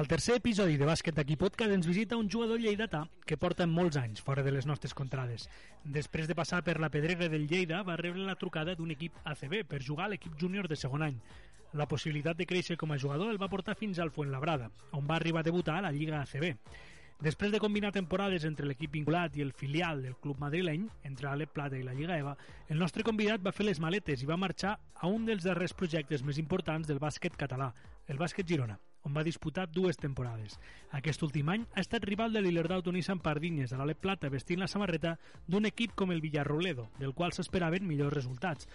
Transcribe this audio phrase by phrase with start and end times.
[0.00, 3.98] Al tercer episodi de Bàsquet aquí podcast ens visita un jugador lleidatà que porta molts
[4.00, 5.42] anys fora de les nostres contrades.
[5.84, 9.58] Després de passar per la pedrera del Lleida, va rebre la trucada d'un equip ACB
[9.68, 11.18] per jugar a l'equip júnior de segon any.
[11.76, 15.20] La possibilitat de créixer com a jugador el va portar fins al Fuenlabrada, on va
[15.20, 16.48] arribar a debutar a la Lliga ACB.
[17.20, 21.52] Després de combinar temporades entre l'equip vinculat i el filial del club madrileny, entre l'Alep
[21.52, 22.38] Plata i la Lliga EVA,
[22.72, 26.24] el nostre convidat va fer les maletes i va marxar a un dels darrers projectes
[26.24, 27.74] més importants del bàsquet català,
[28.08, 30.58] el bàsquet Girona on va disputar dues temporades.
[30.96, 34.68] Aquest últim any ha estat rival de l'Ilerdau Tunissan Pardinyes a l'Alep Plata vestint la
[34.68, 38.68] samarreta d'un equip com el Villarroledo, del qual s'esperaven millors resultats.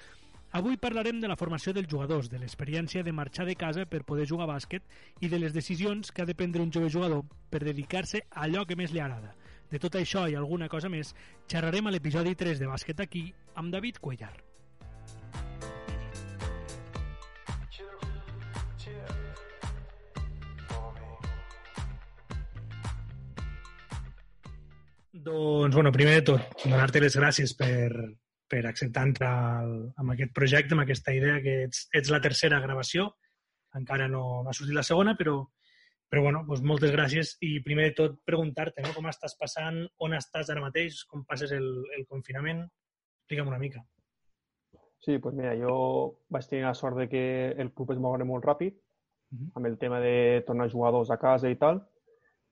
[0.55, 4.27] Avui parlarem de la formació dels jugadors, de l'experiència de marxar de casa per poder
[4.29, 4.85] jugar a bàsquet
[5.19, 8.63] i de les decisions que ha de prendre un jove jugador per dedicar-se a allò
[8.65, 9.35] que més li agrada.
[9.69, 11.15] De tot això i alguna cosa més,
[11.51, 14.54] xerrarem a l'episodi 3 de Bàsquet aquí amb David Cuellar.
[25.25, 27.89] Doncs, bueno, primer de tot, donar-te les gràcies per,
[28.51, 29.31] per acceptar entrar
[29.63, 33.07] al, amb aquest projecte, amb aquesta idea que ets, ets la tercera gravació.
[33.79, 35.39] Encara no, no ha sortit la segona, però,
[36.11, 37.33] però bueno, doncs moltes gràcies.
[37.41, 38.93] I primer de tot preguntar-te no?
[38.93, 41.67] com estàs passant, on estàs ara mateix, com passes el,
[41.97, 42.61] el confinament.
[43.25, 43.81] Explica'm una mica.
[45.01, 45.75] Sí, doncs mira, jo
[46.29, 47.25] vaig tenir la sort de que
[47.57, 48.77] el club es moure molt ràpid,
[49.31, 49.51] -huh.
[49.55, 51.81] amb el tema de tornar jugadors a casa i tal,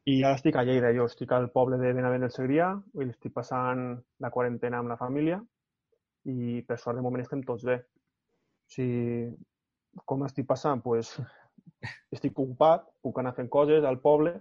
[0.05, 3.33] i ara estic a Lleida, jo estic al poble de Benavent del Segrià, i estic
[3.35, 3.85] passant
[4.19, 5.39] la quarantena amb la família
[6.27, 7.77] i per sort de moment estem tots bé.
[7.79, 9.31] O sigui,
[10.05, 10.81] com estic passant?
[10.83, 11.13] pues,
[12.15, 14.33] estic ocupat, puc anar fent coses al poble,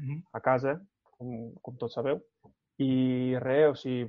[0.00, 0.22] -huh.
[0.32, 0.80] a casa,
[1.16, 2.20] com, com tots sabeu,
[2.80, 4.08] i res, o sigui,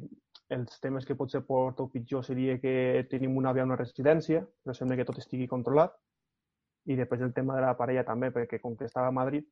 [0.51, 4.75] els temes que potser porto pitjor seria que tenim una via a una residència, però
[4.75, 5.93] sembla que tot estigui controlat,
[6.91, 9.45] i després el tema de la parella també, perquè com que estava a Madrid,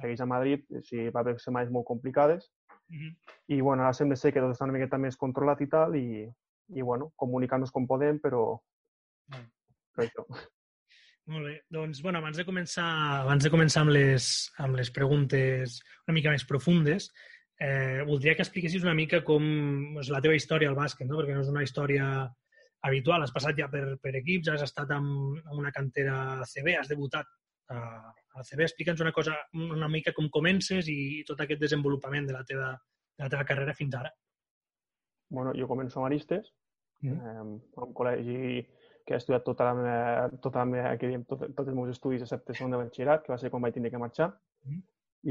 [0.00, 2.50] segueix a Madrid, o sigui, va haver setmanes molt complicades.
[2.90, 3.12] Uh -huh.
[3.48, 6.28] I, bueno, ara sembla ser que tot està una miqueta més controlat i tal, i,
[6.68, 8.52] i bueno, comunicant-nos com podem, però...
[8.52, 9.46] Uh -huh.
[9.94, 10.26] però això.
[11.26, 11.62] Molt bé.
[11.70, 16.30] Doncs, bueno, abans de començar, abans de començar amb les, amb les preguntes una mica
[16.30, 17.12] més profundes,
[17.60, 21.20] eh, voldria que expliquessis una mica com és la teva història al bàsquet, no?
[21.20, 22.06] perquè no és una història
[22.82, 23.22] habitual.
[23.22, 25.06] Has passat ja per, per equips, has estat en,
[25.38, 27.30] en una cantera CB, has debutat
[27.72, 28.66] a, a CB.
[28.66, 32.72] Explica'ns una cosa, una mica com comences i tot aquest desenvolupament de la teva,
[33.16, 34.12] de la teva carrera fins ara.
[35.32, 36.52] Bueno, jo començo a Maristes,
[37.00, 37.12] mm.
[37.12, 37.42] eh,
[37.86, 38.62] un col·legi
[39.06, 41.92] que he estudiat tota la meva, tota la meva, que diem, tot, tots els meus
[41.94, 44.30] estudis excepte segon de batxillerat, que va ser quan vaig tenir que marxar.
[44.68, 44.82] Mm.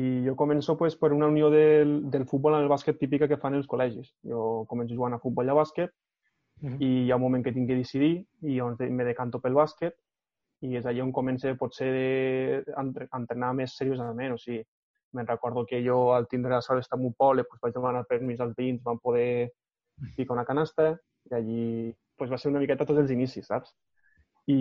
[0.02, 3.40] I jo començo pues, per una unió del, del futbol amb el bàsquet típica que
[3.40, 4.14] fan els col·legis.
[4.28, 5.92] Jo començo jugant a futbol i a bàsquet
[6.62, 6.78] mm.
[6.80, 8.14] i hi ha un moment que tinc que decidir
[8.48, 9.98] i on me decanto pel bàsquet
[10.62, 11.92] i és allà on comença potser
[12.78, 12.84] a
[13.18, 14.36] entrenar més seriosament.
[14.36, 14.62] O sigui,
[15.18, 18.06] me'n recordo que jo al tindre la sort d'estar en un poble pues, vaig demanar
[18.10, 19.52] permís als veïns, van poder
[20.16, 20.94] ficar una canasta
[21.30, 21.64] i allí
[22.18, 23.74] pues, va ser una miqueta tots els inicis, saps?
[24.50, 24.58] I,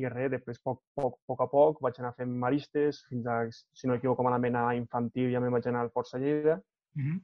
[0.00, 3.88] i res, després, poc, poc, poc a poc, vaig anar fent maristes, fins a, si
[3.88, 6.58] no m'equivoco malament, a infantil ja me'n vaig anar al Força Lleida.
[6.96, 7.20] Mm -hmm.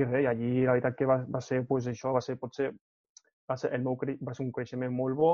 [0.00, 2.70] I res, allí la veritat que va, va ser pues, això, va ser potser
[3.50, 5.32] va ser, el meu, va ser un creixement molt bo,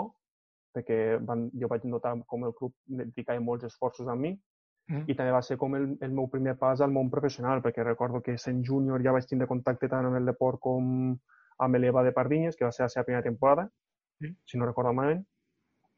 [0.77, 5.07] perquè van, jo vaig notar com el club dedicava molts esforços a mi mm.
[5.09, 8.21] i també va ser com el, el meu primer pas al món professional, perquè recordo
[8.23, 11.17] que sent júnior ja vaig tindre contacte tant amb el deport com
[11.65, 13.65] amb l'EVA de Pardinyes, que va ser la seva primera temporada,
[14.21, 14.37] mm.
[14.45, 15.25] si no recordo malament,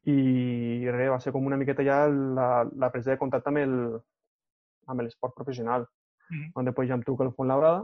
[0.07, 3.75] i res, va ser com una miqueta ja la, la presa de contacte amb el
[4.89, 5.85] amb l'esport professional,
[6.31, 6.51] mm.
[6.57, 7.83] on després ja em truca el Labrada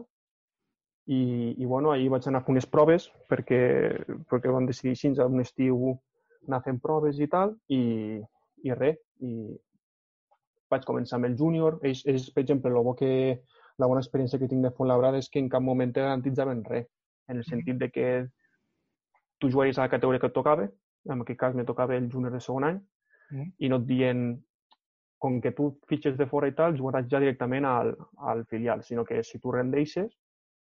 [1.05, 3.61] i, i bueno, ahir vaig anar a fer unes proves perquè,
[4.31, 5.99] perquè vam decidir així, un estiu
[6.47, 7.81] anar fent proves i tal, i,
[8.63, 8.99] i res.
[9.25, 9.55] I
[10.71, 11.79] vaig començar amb el júnior.
[11.83, 13.11] És, és, per exemple, el bo que
[13.81, 16.87] la bona experiència que tinc de Labrada és que en cap moment te garantitzaven res,
[17.27, 18.07] en el sentit de que
[19.39, 20.67] tu jugaries a la categoria que et tocava,
[21.11, 22.79] en aquest cas me tocava el júnior de segon any,
[23.31, 23.49] mm.
[23.59, 24.25] i no et dient
[25.21, 27.93] com que tu fitxes de fora i tal, jugaràs ja directament al,
[28.31, 30.11] al filial, sinó que si tu rendeixes,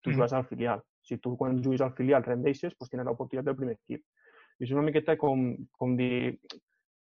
[0.03, 0.15] tu mm.
[0.15, 0.85] jugues al filial.
[1.07, 4.03] Si tu quan juguis al filial rendeixes, doncs tindràs l'oportunitat del primer equip.
[4.63, 6.39] És una miqueta com, com dir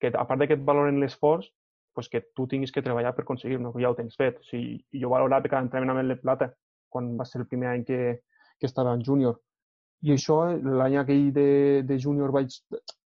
[0.00, 1.50] que a part de que et valoren l'esforç,
[1.94, 4.40] pues que tu tinguis que treballar per aconseguir-ho, que ja ho tens fet.
[4.40, 6.50] O sigui, jo valorat cada entrenament amb el Plata,
[6.88, 8.00] quan va ser el primer any que,
[8.58, 9.38] que estava en júnior.
[10.02, 10.40] I això,
[10.80, 11.48] l'any aquell de,
[11.86, 12.58] de júnior vaig...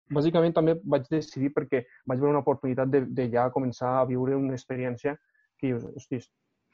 [0.09, 4.39] Bàsicament també vaig decidir perquè vaig veure una oportunitat de, de ja començar a viure
[4.39, 5.13] una experiència
[5.61, 6.23] que, hosti,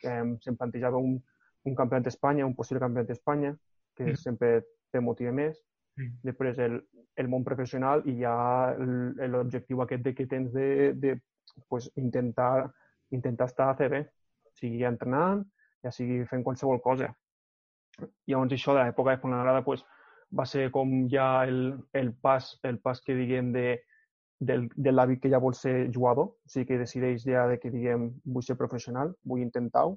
[0.07, 1.17] eh, se'm plantejava un,
[1.67, 3.51] un campionat d'Espanya, un possible campionat d'Espanya,
[3.97, 4.21] que mm.
[4.21, 4.53] sempre
[4.95, 5.59] te motiva més.
[5.97, 6.11] Mm.
[6.27, 6.81] Després el,
[7.17, 8.35] el món professional i ja
[8.79, 11.19] l'objectiu aquest de que tens de, de
[11.69, 12.71] pues, intentar
[13.15, 14.05] intentar estar a CB,
[14.59, 15.45] sigui entrenant,
[15.85, 17.11] ja sigui fent qualsevol cosa.
[18.27, 19.85] Llavors això de l'època de Fonagrada pues,
[20.35, 23.69] va ser com ja el, el, pas, el pas que diguem de,
[24.41, 27.71] del, de l'hàbit que ja vol ser jugador, o sigui que decideix ja de que
[27.71, 29.95] diguem vull ser professional, vull intentar-ho,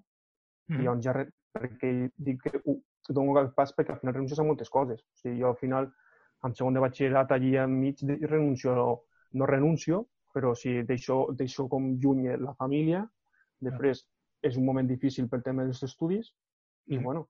[0.69, 0.77] mm.
[0.77, 1.17] i llavors ja
[1.57, 2.61] perquè dic que
[3.13, 5.01] dono el pas perquè al final renuncies a moltes coses.
[5.01, 5.89] O sigui, jo al final
[6.44, 8.88] en segon de batxillerat allí enmig renuncio, no,
[9.33, 13.01] no renuncio, però si deixo, deixo com lluny la família,
[13.63, 14.04] després
[14.45, 16.30] és un moment difícil pel tema dels estudis,
[16.88, 17.04] i mm.
[17.04, 17.25] bueno,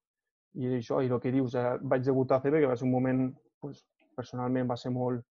[0.60, 2.94] i això, i el que dius, eh, vaig debutar a CB, que va ser un
[2.96, 3.22] moment,
[3.64, 3.86] pues,
[4.18, 5.24] personalment va ser molt,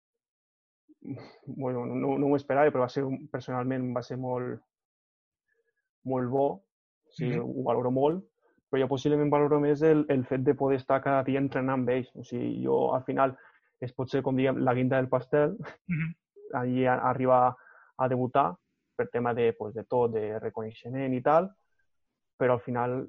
[1.45, 4.63] bueno, no, no m'ho esperava, però va ser, personalment va ser molt,
[6.07, 6.47] molt bo,
[7.09, 7.59] sí, mm -hmm.
[7.59, 8.25] ho valoro molt,
[8.69, 11.89] però jo possiblement valoro més el, el fet de poder estar cada dia entrenant amb
[11.89, 12.09] ells.
[12.15, 13.35] O sigui, jo al final
[13.81, 16.15] és potser, com diguem, la guinda del pastel, mm -hmm.
[16.61, 17.55] allí a, a arribar
[17.97, 18.55] a debutar
[18.95, 21.49] per tema de, pues, de tot, de reconeixement i tal,
[22.37, 23.07] però al final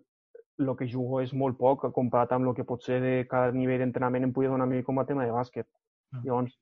[0.59, 4.25] el que jugo és molt poc comparat amb el que potser de cada nivell d'entrenament
[4.25, 5.67] em podia donar a mi com a tema de bàsquet.
[6.13, 6.25] Mm.
[6.25, 6.59] Llavors,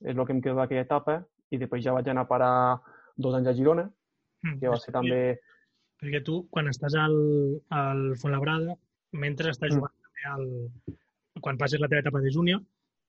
[0.00, 2.54] és el que em quedo d'aquella etapa i després ja vaig anar a parar
[3.16, 3.84] dos anys a Girona,
[4.42, 4.58] mm.
[4.60, 5.40] que va ser també...
[6.02, 7.16] Perquè tu, quan estàs al,
[7.70, 8.74] al Fontlabrada,
[9.24, 9.78] mentre estàs mm.
[9.78, 10.46] jugant també al...
[11.40, 12.62] quan passes la teva etapa de júnior,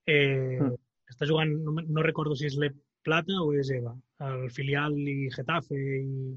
[0.06, 0.74] Eh, mm.
[1.14, 2.72] Està jugant, no, no recordo si és l'E
[3.04, 3.92] Plata o és EVA,
[4.28, 6.34] el filial i Getafe i...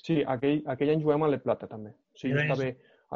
[0.00, 1.92] Sí, aquell, aquell any juguem a l'E Plata també.
[1.94, 2.66] O sigui, jo estava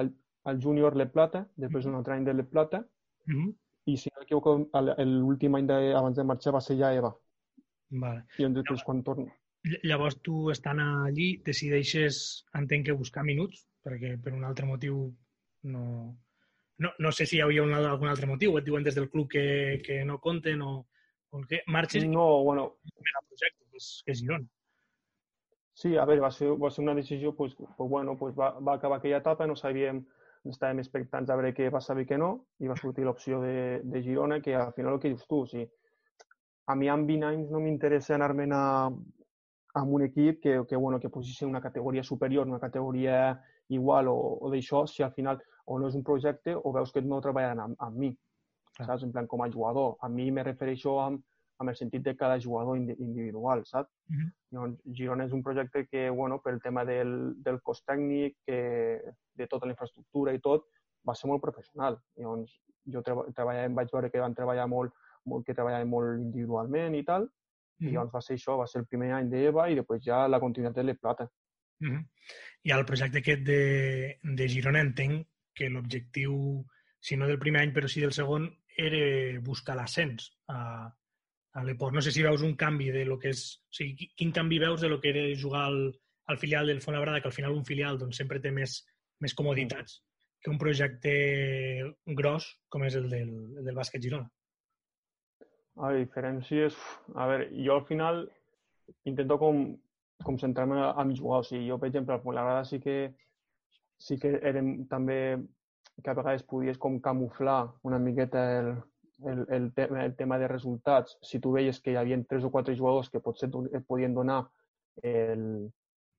[0.00, 0.12] al,
[0.50, 2.84] al júnior l'E Plata, després un altre any de l'E Plata,
[3.26, 3.54] mm -hmm.
[3.90, 4.56] i si no m'equivoco,
[5.04, 7.12] l'últim any de, abans de marxar va ser ja EVA.
[7.90, 8.24] Vale.
[8.38, 9.26] I després quan torno...
[9.64, 12.18] Llavors tu, estant allí, decideixes,
[12.58, 14.98] entenc que buscar minuts, perquè per un altre motiu
[15.72, 15.84] no,
[16.84, 19.30] no, no sé si hi havia un, algun altre motiu, et diuen des del club
[19.32, 19.44] que,
[19.84, 20.74] que no compten o,
[21.30, 22.74] o que marxes no, bueno...
[22.84, 22.92] el
[23.28, 24.50] projecte, que és, que és Girona.
[25.74, 28.76] Sí, a veure, va ser, va ser una decisió, pues, pues, bueno, pues va, va
[28.76, 30.04] acabar aquella etapa, no sabíem,
[30.46, 32.30] estàvem expectants a veure què va saber que no,
[32.60, 35.48] i va sortir l'opció de, de Girona, que al final el que dius tu, o
[35.50, 35.66] sigui,
[36.68, 38.64] a mi amb 20 anys no m'interessa anar-me'n a,
[39.74, 44.16] a un equip que, que, bueno, que posici una categoria superior, una categoria igual o,
[44.40, 47.60] o d'això, si al final o no és un projecte o veus que no treballen
[47.60, 48.10] amb, amb mi,
[48.78, 48.84] ah.
[48.86, 49.02] saps?
[49.02, 49.96] En plan, com a jugador.
[50.00, 51.24] A mi me refereixo amb,
[51.58, 53.90] amb el sentit de cada jugador individual, saps?
[54.10, 54.30] Uh -huh.
[54.52, 59.00] Llavors, Girona és un projecte que, bueno, pel tema del, del cost tècnic, que,
[59.34, 60.66] de tota la infraestructura i tot,
[61.08, 61.98] va ser molt professional.
[62.16, 64.92] Llavors, jo treba, treballava, vaig veure que van treballar molt,
[65.24, 67.28] molt que treballaven molt individualment i tal,
[67.84, 67.90] uh -huh.
[67.90, 70.40] i llavors va ser això, va ser el primer any d'EVA i després ja la
[70.40, 71.24] continuïtat de l'E Plata.
[71.80, 72.04] Uh -huh.
[72.64, 76.64] I el projecte aquest de, de Girona entenc que l'objectiu,
[77.00, 80.90] si no del primer any, però sí del segon, era buscar l'ascens a,
[81.52, 81.94] a l'Eport.
[81.94, 83.60] No sé si veus un canvi de lo que és...
[83.70, 87.20] O sigui, quin canvi veus de lo que era jugar al, al filial del Fonabrada,
[87.20, 88.84] que al final un filial doncs, sempre té més,
[89.20, 90.02] més comoditats
[90.44, 91.12] que un projecte
[92.04, 94.28] gros com és el del, el del bàsquet Girona.
[95.76, 96.76] A diferències...
[97.14, 98.24] A veure, jo al final
[99.08, 99.66] intento com,
[100.24, 101.42] com centrar-me en jugar.
[101.42, 103.14] O sigui, jo, per exemple, al Fonabrada sí que
[103.98, 105.38] sí que érem també
[106.02, 108.70] que a vegades podies com camuflar una miqueta el,
[109.30, 111.16] el, el, tema, el tema de resultats.
[111.22, 114.42] Si tu veies que hi havia tres o quatre jugadors que potser et podien donar
[115.02, 115.70] el,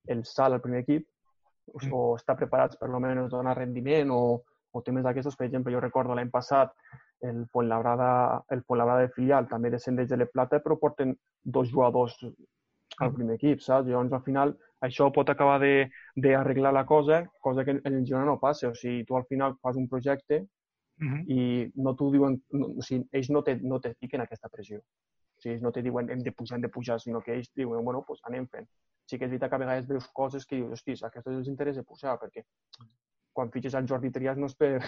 [0.08, 1.06] el salt al primer equip,
[1.66, 1.92] o, mm.
[1.92, 4.22] o estar preparats per almenys donar rendiment o,
[4.72, 5.36] o temes d'aquestos.
[5.36, 6.72] Per exemple, jo recordo l'any passat
[7.20, 12.16] el Fuenlabrada, el Fuenlabrada de filial també descendeix de la Plata, però porten dos jugadors
[12.24, 13.14] al mm.
[13.14, 13.88] primer equip, saps?
[13.88, 14.54] Llavors, al final,
[14.84, 18.68] això pot acabar d'arreglar la cosa, cosa que en el Girona no passa.
[18.68, 21.22] O sigui, tu al final fas un projecte uh -huh.
[21.28, 24.78] i no t'ho diuen, no, o sigui, ells no te, no te fiquen aquesta pressió.
[24.78, 27.50] O sigui, ells no te diuen hem de pujar, hem de pujar, sinó que ells
[27.54, 28.68] diuen, bueno, pues anem fent.
[29.06, 31.48] Sí que és veritat que a vegades veus coses que dius, hosti, a aquests els
[31.48, 32.42] interessa pujar, perquè
[33.32, 34.82] quan fitxes al Jordi Trias no és per,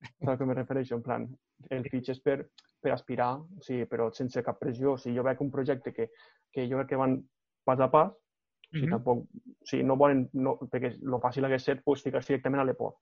[0.00, 0.96] saps què me refereixo?
[0.96, 1.26] En plan,
[1.70, 2.38] el fitxes per,
[2.80, 4.94] per aspirar, o sigui, però sense cap pressió.
[4.94, 6.10] O sigui, jo veig un projecte que,
[6.52, 7.20] que jo crec que van
[7.64, 8.10] pas a pas
[8.70, 8.90] o sigui, mm -hmm.
[8.90, 9.18] tampoc,
[9.62, 12.96] o sigui, no volen, no, perquè el fàcil hagués set pues, ficar-se directament a l'EPO.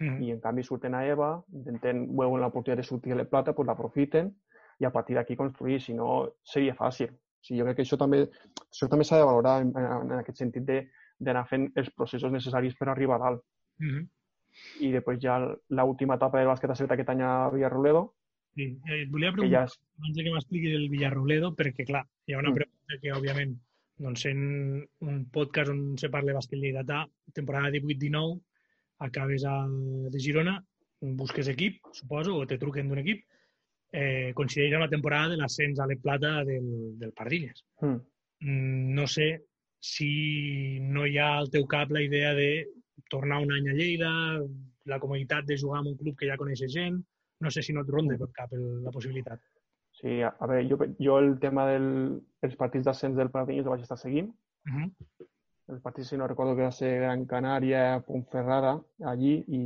[0.00, 0.22] Mm -hmm.
[0.24, 3.66] I en canvi surten a EVA, intenten, veuen l'oportunitat de sortir a la plata, pues
[3.66, 4.34] l'aprofiten
[4.78, 7.10] i a partir d'aquí construir, si no seria fàcil.
[7.10, 8.28] O sigui, jo crec que això també
[8.72, 10.64] això també s'ha de valorar en, en, en aquest sentit
[11.18, 13.42] d'anar fent els processos necessaris per arribar a dalt.
[13.78, 14.08] Mm -hmm.
[14.84, 18.06] I després ja l'última etapa del bàsquet ha sigut aquest any a Villarroledo.
[18.56, 19.76] Sí, eh, et volia preguntar, ja és...
[19.98, 22.58] abans que m'expliquis el Villarroledo, perquè, clar, hi ha una mm.
[22.60, 23.54] pregunta que, òbviament,
[24.02, 24.42] doncs en
[25.08, 27.04] un podcast on se parla bàsquet lleidatà,
[27.36, 28.40] temporada 18-19,
[29.08, 29.56] acabes a,
[30.12, 30.58] de Girona,
[31.18, 33.24] busques equip, suposo, o te truquen d'un equip,
[33.92, 37.64] eh, considera una temporada de l'ascens a la plata del, del Pardilles.
[37.80, 37.96] Mm.
[38.40, 38.94] mm.
[38.94, 39.44] No sé
[39.82, 42.68] si no hi ha al teu cap la idea de
[43.12, 44.12] tornar un any a Lleida,
[44.90, 47.02] la comoditat de jugar en un club que ja coneixes gent,
[47.42, 49.42] no sé si no et ronda per cap el, la possibilitat.
[49.98, 53.72] Sí, a, a veure, jo, jo el tema dels del, partits d'ascens del Pratanyes el
[53.74, 54.32] vaig estar seguint.
[54.68, 55.26] Uh -huh.
[55.72, 58.72] El partit, si no recordo, que va ser Gran Canària, Pontferrada,
[59.06, 59.60] allí, i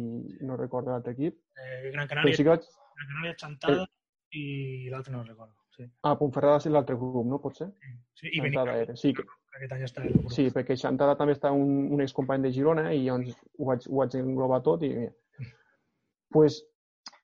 [0.47, 1.39] no recordo l'altre equip.
[1.57, 2.67] Eh, Gran Canària, sí que vaig...
[2.97, 5.55] Gran Canària, Chantada, eh, i l'altre no recordo.
[5.77, 5.85] Sí.
[6.03, 7.41] Ah, Pontferrada és l'altre grup, no?
[7.41, 7.69] Pot ser?
[7.81, 8.97] Sí, sí i Xantada era.
[8.97, 9.25] Sí, que...
[9.57, 13.37] aquest any està Sí, perquè Xantada també està un, un excompany de Girona i llavors
[13.59, 14.93] ho vaig, ho vaig englobar tot i...
[14.97, 15.53] Mm.
[16.35, 16.61] pues,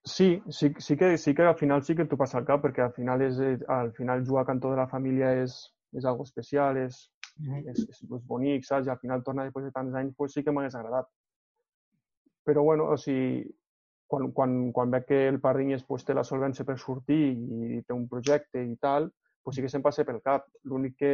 [0.04, 2.86] sí, sí, sí, que, sí que al final sí que t'ho passa al cap perquè
[2.86, 5.56] al final, és, al final jugar a cantó de la família és,
[5.92, 7.08] és algo especial, és,
[7.38, 7.64] mm.
[7.72, 8.88] és, és, és bonic, saps?
[8.88, 11.10] I al final tornar després de tants anys pues sí que m'hagués agradat.
[12.42, 13.44] Però bueno, o sigui,
[14.12, 17.94] quan, quan, quan veig que el Pardinyes pues, té la solvència per sortir i té
[17.94, 19.08] un projecte i tal,
[19.42, 20.46] pues sí que se'm passa pel cap.
[20.64, 21.12] L'únic que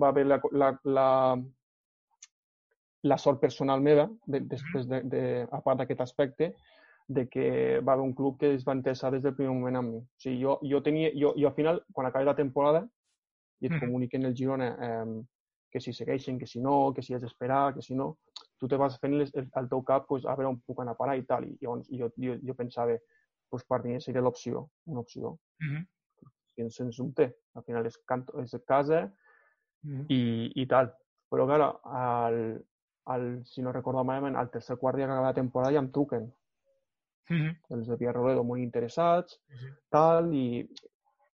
[0.00, 1.08] va haver la, la, la,
[3.02, 6.52] la sort personal meva, de, després de, de, a part d'aquest aspecte,
[7.10, 9.94] de que va haver un club que es va interessar des del primer moment amb
[9.94, 10.00] mi.
[10.00, 12.84] O sigui, jo, jo, tenia, jo, jo al final, quan acabi la temporada,
[13.60, 15.22] i et comuniquen el Girona eh,
[15.70, 18.18] que si segueixen, que si no, que si has d'esperar, que si no,
[18.58, 21.00] tu te vas fent les, el, teu cap pues, a veure on puc anar a
[21.00, 21.46] parar i tal.
[21.46, 22.96] I llavors jo, jo, jo pensava,
[23.50, 25.38] pues, per mi seria l'opció, una opció.
[25.60, 25.86] Mm -hmm.
[26.60, 27.28] Sens, sens dubte.
[27.58, 29.06] Al final és, canto, és casa
[29.82, 30.20] mm i,
[30.62, 30.90] i tal.
[31.30, 32.36] Però, clar, al,
[33.14, 35.90] al, si no recordo malament, al tercer quart dia que acaba la temporada ja em
[35.90, 36.30] truquen.
[37.30, 37.56] Mm -hmm.
[37.76, 39.76] Els de Villarroledo molt interessats, mm -hmm.
[39.88, 40.68] tal, i,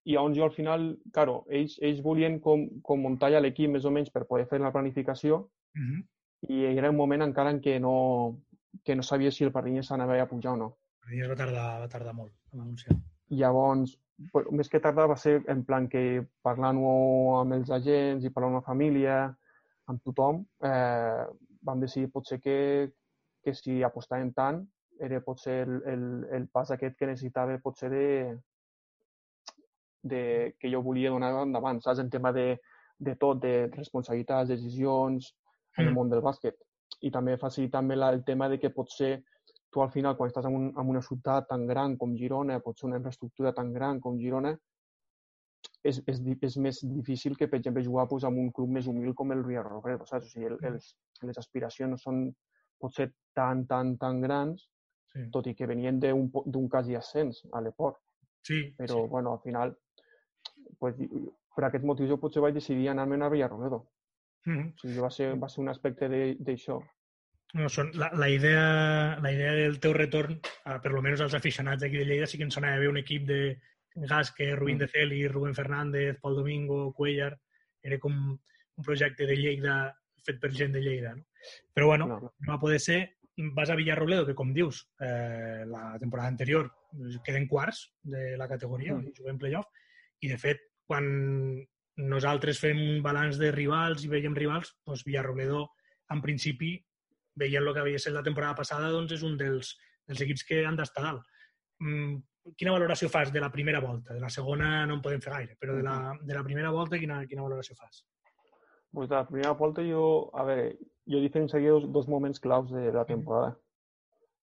[0.05, 3.85] i llavors jo al final, claro, ells, ells volien com, com muntar ja l'equip més
[3.85, 6.05] o menys per poder fer la planificació mm -hmm
[6.49, 8.41] i era un moment encara en què no,
[8.85, 10.69] que no sabia si el Pardinyes s'anava a pujar o no.
[10.71, 12.97] El Pardinyes va tardar, va tardar molt en anunciar.
[13.41, 13.99] Llavors,
[14.53, 16.91] més que tardar va ser en plan que parlant-ho
[17.41, 19.17] amb els agents i parlant amb la família,
[19.91, 21.25] amb tothom, eh,
[21.67, 22.59] vam decidir potser que,
[23.45, 24.63] que si apostàvem tant
[25.01, 26.05] era potser el, el,
[26.37, 28.07] el pas aquest que necessitava potser de,
[30.03, 30.23] de
[30.61, 32.03] que jo volia donar endavant, saps?
[32.03, 32.59] En tema de,
[32.99, 35.33] de tot, de responsabilitats, decisions,
[35.79, 35.97] en el mm.
[35.97, 36.59] món del bàsquet.
[37.07, 39.23] I també facilita també el tema de que potser
[39.71, 42.89] tu al final, quan estàs en, un, en una ciutat tan gran com Girona, potser
[42.89, 44.53] una infraestructura tan gran com Girona,
[45.85, 49.15] és, és, és més difícil que, per exemple, jugar pues, amb un club més humil
[49.17, 50.29] com el Ria Robredo, saps?
[50.29, 50.73] O sigui, el, mm.
[50.75, 50.91] els,
[51.29, 52.27] les aspiracions són
[52.81, 54.67] potser tan, tan, tan grans,
[55.13, 55.27] sí.
[55.35, 58.01] tot i que venien d'un quasi ascens a l'Eport.
[58.47, 59.11] Sí, Però, sí.
[59.13, 59.75] bueno, al final,
[60.81, 60.97] pues,
[61.57, 63.85] per aquest motiu jo potser vaig decidir anar-me'n a Villarrobledo.
[64.47, 64.69] Mm -hmm.
[64.75, 66.09] o sigui, va, ser, va ser un aspecte
[66.41, 66.81] d'això.
[67.59, 71.35] No, són, la, la, idea, la idea del teu retorn, a, per lo menos als
[71.35, 73.41] aficionats d'aquí de Lleida, sí que ens sonava bé un equip de
[73.95, 74.85] Gasque, Rubín mm.
[74.85, 77.37] de Celi, Rubén Fernández, Pol Domingo, Cuellar...
[77.81, 79.75] Era com un projecte de Lleida
[80.21, 81.15] fet per gent de Lleida.
[81.17, 81.25] No?
[81.73, 82.33] Però bueno, no, no.
[82.39, 82.99] no va poder ser.
[83.57, 86.69] Vas a Villarrobledo, que com dius, eh, la temporada anterior
[87.25, 89.15] queden quarts de la categoria, mm.
[89.17, 89.71] juguem playoff,
[90.21, 91.07] i de fet, quan
[91.97, 95.71] nosaltres fem un balanç de rivals i veiem rivals, doncs Villarrobledo,
[96.13, 96.75] en principi,
[97.41, 99.73] veient el que havia estat la temporada passada, doncs és un dels,
[100.09, 101.25] dels equips que han d'estar dalt.
[101.81, 102.21] Mm,
[102.61, 104.15] quina valoració fas de la primera volta?
[104.15, 107.01] De la segona no en podem fer gaire, però de la, de la primera volta
[107.01, 108.05] quina, quina valoració fas?
[108.93, 110.05] Pues de la primera volta jo,
[110.35, 110.71] a veure,
[111.11, 113.57] jo diferenciaria dos, dos moments claus de la temporada,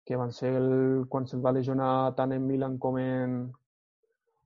[0.06, 0.72] que van ser el,
[1.10, 3.38] quan se'ls va lesionar tant en Milan com en,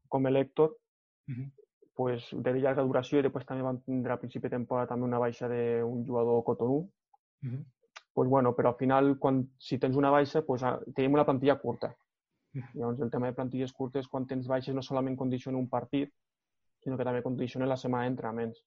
[0.08, 1.48] com l'Hèctor, uh -huh
[1.98, 5.17] pues, de llarga duració i després també van tindre a principi de temporada també una
[5.17, 6.84] baixa d'un jugador Cotonou.
[7.41, 7.63] Mm -hmm.
[8.18, 10.64] Pues, bueno, però al final, quan, si tens una baixa, pues,
[10.98, 11.92] tenim una plantilla curta.
[12.74, 16.10] Llavors, el tema de plantilles curtes, quan tens baixes, no solament condiciona un partit,
[16.82, 18.64] sinó que també condiciona la setmana d'entrenaments.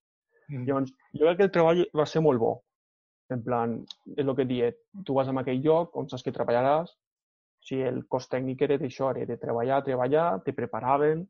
[0.52, 0.68] Mm.
[0.68, 2.52] Llavors, jo crec que el treball va ser molt bo.
[3.34, 3.74] En plan,
[4.14, 7.66] és el que et diet, tu vas a aquell lloc on saps que treballaràs, o
[7.66, 11.26] sigui, el cos tècnic era d'això, era de treballar, treballar, te preparaven,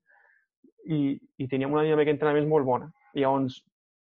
[0.85, 2.93] i, i teníem una dinàmica d'entrenaments molt bona.
[3.17, 3.63] Llavors,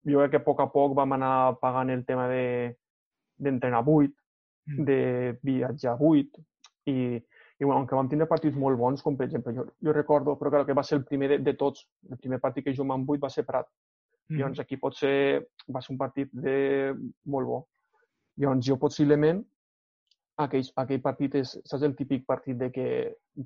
[0.04, 2.28] jo crec que a poc a poc vam anar pagant el tema
[3.42, 4.16] d'entrenar de, buit,
[4.70, 4.88] mm.
[4.88, 5.00] de
[5.44, 6.38] viatjar buit,
[6.86, 7.20] i,
[7.62, 10.50] i bueno, aunque vam tindre partits molt bons, com per exemple, jo, jo recordo, però
[10.54, 13.06] clar, que va ser el primer de, de tots, el primer partit que jo m'han
[13.06, 13.70] buit va ser Prat.
[14.30, 14.40] Mm.
[14.40, 15.14] Llavors aquí pot ser,
[15.70, 16.94] va ser un partit de
[17.30, 17.60] molt bo.
[18.42, 19.44] Llavors jo possiblement
[20.42, 22.88] aquell, aquell partit és, saps el típic partit de que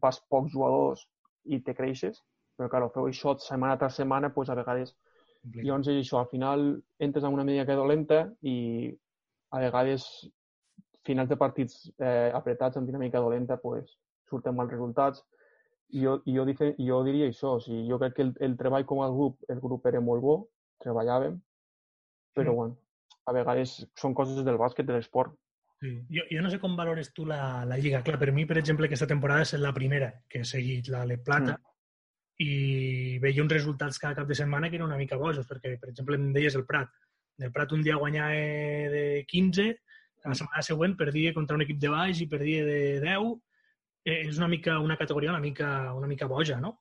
[0.02, 1.04] vas pocs jugadors
[1.46, 2.22] i te creixes?
[2.56, 4.96] Però, clar, feu això setmana tras setmana, doncs a vegades...
[5.46, 5.66] Complicat.
[5.68, 6.62] Llavors és això, al final
[7.06, 8.56] entres en una media que dolenta i
[9.56, 10.06] a vegades
[11.08, 13.96] finals de partits eh, apretats amb dinàmica dolenta pues,
[14.30, 15.24] surten mals resultats.
[15.96, 18.56] I jo, i jo, dic, jo diria això, o sigui, jo crec que el, el
[18.60, 20.36] treball com a grup, el grup era molt bo,
[20.82, 21.38] treballàvem,
[22.36, 22.58] però mm.
[22.58, 22.78] bueno,
[23.30, 25.38] a vegades són coses del bàsquet, de l'esport.
[25.84, 25.94] Sí.
[26.10, 28.02] Jo, jo no sé com valores tu la, la Lliga.
[28.04, 31.20] Clar, per mi, per exemple, aquesta temporada és la primera que he seguit la Le
[31.22, 31.74] Plata mm.
[32.46, 32.52] i
[33.22, 36.18] veia uns resultats cada cap de setmana que eren una mica bojos, perquè, per exemple,
[36.18, 36.90] em deies el Prat.
[37.40, 38.32] El Prat un dia guanyava
[38.94, 39.66] de 15,
[40.24, 40.38] la mm.
[40.40, 43.36] setmana següent perdia contra un equip de baix i perdia de 10.
[44.06, 46.78] Eh, és una mica una categoria una mica, una mica boja, no?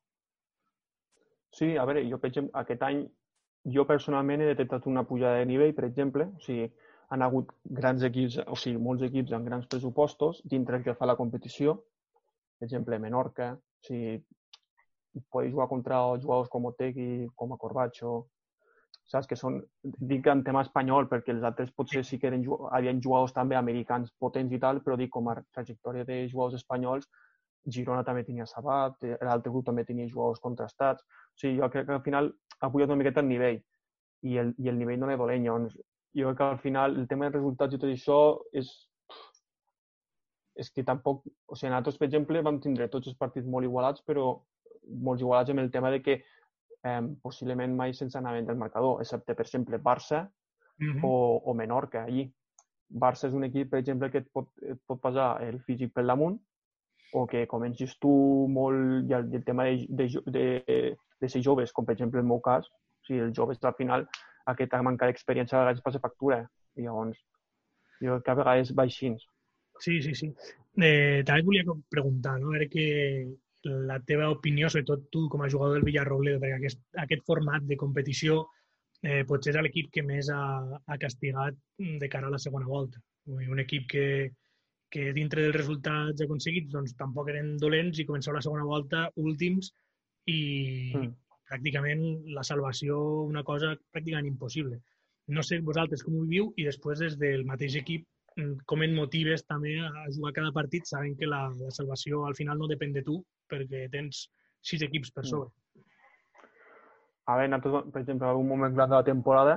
[1.54, 3.04] Sí, a veure, jo, per exemple, aquest any
[3.74, 6.68] jo personalment he detectat una pujada de nivell, per exemple, o sigui,
[7.14, 11.08] han hagut grans equips, o sigui, molts equips amb grans pressupostos dintre el que fa
[11.08, 11.76] la competició.
[12.58, 14.18] Per exemple, Menorca, o sigui,
[15.30, 18.14] podeu jugar contra jugadors com Otegi, com a Corbacho,
[19.10, 19.28] saps?
[19.30, 23.34] Que són, dic en tema espanyol, perquè els altres potser sí que eren, havien jugadors
[23.36, 27.08] també americans potents i tal, però dic com a trajectòria de jugadors espanyols,
[27.64, 31.04] Girona també tenia Sabat, l'altre grup també tenia jugadors contrastats.
[31.04, 32.30] O sigui, jo crec que al final
[32.60, 33.60] ha pujat una miqueta el nivell
[34.28, 35.46] i el, i el nivell no és dolent.
[35.46, 35.78] Llavors,
[36.14, 38.18] jo crec que al final el tema de resultats i tot això
[38.52, 38.68] és,
[40.60, 41.24] és que tampoc...
[41.48, 44.28] O sigui, nosaltres, per exemple, vam tindre tots els partits molt igualats, però
[45.08, 46.20] molt igualats amb el tema de que
[46.84, 51.00] eh, possiblement mai sense anar del marcador, excepte, per exemple, Barça uh -huh.
[51.02, 52.32] o, o Menorca, allí.
[52.88, 56.04] Barça és un equip, per exemple, que et pot, et pot passar el físic per
[56.06, 56.38] damunt
[57.12, 58.10] o que comencis tu
[58.48, 62.20] molt i el, i el tema de, de, de, de ser joves, com per exemple
[62.20, 64.06] el meu cas, o sigui, els joves al final
[64.46, 66.42] aquesta manca d'experiència a vegades passa factura.
[66.76, 67.18] I llavors,
[68.02, 69.14] jo que a vegades va així.
[69.80, 70.32] Sí, sí, sí.
[70.82, 72.50] Eh, també volia preguntar, no?
[72.50, 72.86] A veure que
[73.64, 77.78] la teva opinió, sobretot tu com a jugador del Villarrobledo, perquè aquest, aquest format de
[77.80, 78.42] competició
[79.02, 80.44] eh, potser és l'equip que més ha,
[80.86, 83.00] ha castigat de cara a la segona volta.
[83.26, 84.06] Un equip que,
[84.92, 89.72] que dintre dels resultats aconseguits doncs, tampoc eren dolents i començava la segona volta últims
[90.28, 90.40] i,
[90.94, 91.12] mm
[91.48, 92.02] pràcticament
[92.34, 94.80] la salvació una cosa pràcticament impossible.
[95.34, 98.04] No sé vosaltres com ho viviu i després des del mateix equip
[98.36, 102.36] mm, com et motives també a jugar cada partit sabent que la, la salvació al
[102.40, 104.26] final no depèn de tu perquè tens
[104.64, 105.50] sis equips per sobre.
[107.26, 109.54] A veure, nosaltres, per exemple, en un moment gran de la temporada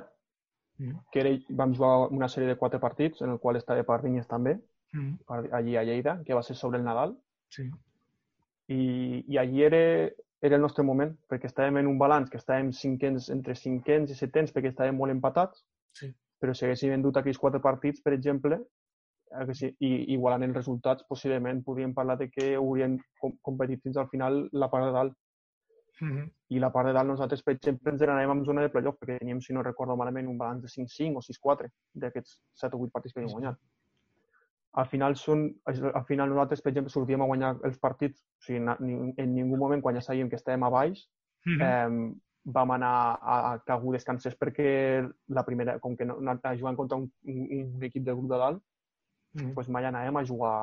[0.77, 0.93] mm.
[1.11, 4.55] que era, vam jugar una sèrie de quatre partits en el qual estava Pardinyes també,
[4.93, 5.27] mm.
[5.59, 7.17] allí a Lleida, que va ser sobre el Nadal.
[7.51, 7.67] Sí.
[8.67, 8.79] I,
[9.27, 9.81] i allí era,
[10.41, 14.15] era el nostre moment, perquè estàvem en un balanç que estàvem cinquens, entre cinquens i
[14.15, 15.63] setens perquè estàvem molt empatats,
[15.95, 16.11] sí.
[16.39, 18.59] però si haguéssim vendut aquells quatre partits, per exemple,
[19.31, 22.97] eh, i igualant els resultats, possiblement podríem parlar de que haurien
[23.41, 25.15] competit fins al final la part de dalt.
[25.99, 26.31] Mm -hmm.
[26.49, 29.17] I la part de dalt nosaltres, per exemple, ens n'anàvem en zona de playoff, perquè
[29.19, 32.91] teníem, si no recordo malament, un balanç de 5-5 o 6-4 d'aquests 7 o 8
[32.91, 33.57] partits que havíem guanyat
[34.77, 38.59] al final, són, al final nosaltres, per exemple, sortíem a guanyar els partits, o sigui,
[38.61, 41.01] en ningú moment, quan ja sabíem que estàvem a baix,
[41.45, 41.63] mm -hmm.
[41.67, 42.15] eh,
[42.57, 46.77] vam anar a, a que algú descansés perquè la primera, com que no, no jugant
[46.77, 48.63] contra un, un, un equip del grup de dalt,
[49.43, 49.53] -hmm.
[49.55, 50.57] pues mai anàvem a jugar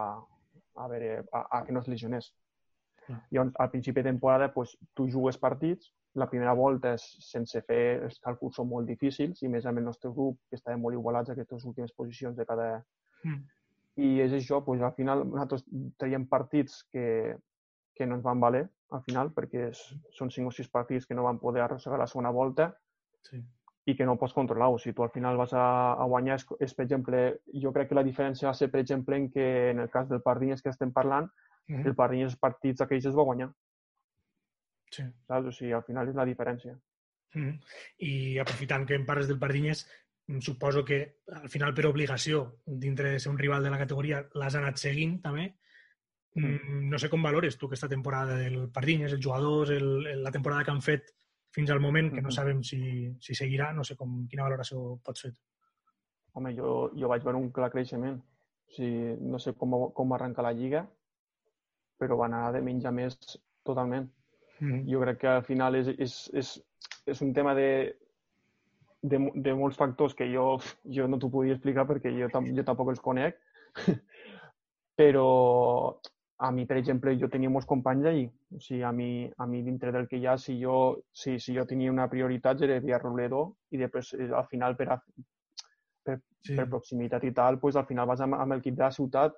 [0.76, 2.34] a veure, a, a que no es lesionés.
[3.08, 3.20] Mm.
[3.30, 8.02] Llavors, al principi de temporada, pues, tu jugues partits, la primera volta és sense fer,
[8.04, 11.28] els càlculs són molt difícils i més amb el nostre grup, que estàvem molt igualats
[11.28, 12.84] a aquestes últimes posicions de cada,
[13.24, 13.42] mm
[14.00, 15.64] i és això, doncs, al final nosaltres
[16.00, 17.36] traiem partits que,
[17.94, 19.82] que no ens van valer, al final, perquè és,
[20.16, 22.72] són cinc o sis partits que no van poder arrossegar la segona volta
[23.26, 23.40] sí.
[23.86, 24.70] I que no pots controlar.
[24.72, 27.24] O sigui, tu al final vas a, a guanyar, és, és, per exemple,
[27.64, 30.22] jo crec que la diferència va ser, per exemple, en que en el cas del
[30.22, 31.28] Pardines que estem parlant,
[31.68, 31.86] mm -hmm.
[31.86, 33.50] el Pardines els partits aquells es va guanyar.
[34.90, 35.02] Sí.
[35.26, 35.46] Saps?
[35.46, 36.78] O sigui, al final és la diferència.
[37.34, 37.60] Mm -hmm.
[37.98, 39.86] I aprofitant que em parles del Pardines,
[40.26, 44.22] Mm, suposo que al final per obligació, dintre de ser un rival de la categoria,
[44.40, 45.50] l'has anat seguint també.
[46.34, 46.46] Mm.
[46.46, 46.88] mm.
[46.92, 50.72] No sé com valores tu aquesta temporada del Pardinyes, els jugadors, el, la temporada que
[50.72, 51.12] han fet
[51.54, 52.80] fins al moment, que no sabem si,
[53.22, 55.32] si seguirà, no sé com, quina valoració pots fer.
[56.34, 58.18] Home, jo, jo vaig veure un clar creixement.
[58.18, 60.82] O sigui, no sé com, com arrenca la Lliga,
[62.00, 63.18] però va anar de menys a més
[63.66, 64.08] totalment.
[64.58, 64.82] Mm.
[64.90, 66.50] Jo crec que al final és, és, és,
[67.14, 67.68] és un tema de,
[69.02, 70.56] de, de molts factors que jo,
[70.98, 73.38] jo no t'ho podia explicar perquè jo, jo tampoc els conec,
[74.98, 75.28] però
[76.44, 78.24] a mi, per exemple, jo tenia molts companys allí.
[78.52, 80.76] O sigui, a mi, a mi dintre del que hi ha, si jo,
[81.12, 84.88] si, si jo tenia una prioritat era via Robledo i després eh, al final per,
[84.92, 84.98] a,
[86.04, 86.54] per, sí.
[86.54, 89.36] per proximitat i tal, pues, al final vas amb, amb l'equip de la ciutat